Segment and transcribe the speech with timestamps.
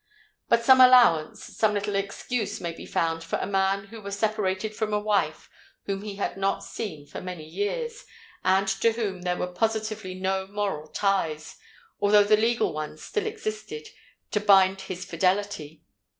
[0.49, 4.93] But some allowance—some little excuse may be found for a man who was separated from
[4.95, 5.47] a wife
[5.85, 8.03] whom he had not seen for many years,
[8.43, 11.57] and to whom there were positively no moral ties,
[11.99, 13.89] although the legal ones still existed,
[14.31, 15.83] to bind his fidelity.